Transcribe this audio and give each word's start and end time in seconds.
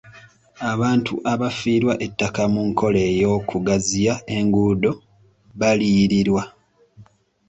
Abantu 0.71 1.13
abafiirwa 1.33 1.93
ettaka 2.05 2.43
mu 2.53 2.61
nkola 2.69 2.99
ey'okugaziya 3.11 4.13
enguudo 4.37 4.91
baliyirirwa. 5.59 6.43